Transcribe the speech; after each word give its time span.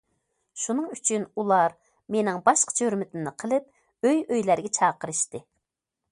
شۇنىڭ 0.59 0.85
ئۈچۈن 0.93 1.25
ئۇلار 1.41 1.75
مېنىڭ 2.15 2.39
باشقىچە 2.49 2.87
ھۆرمىتىمنى 2.87 3.33
قىلىپ، 3.43 3.67
ئۆي- 4.09 4.25
ئۆيلەرگە 4.37 4.73
چاقىرىشتى. 4.79 5.43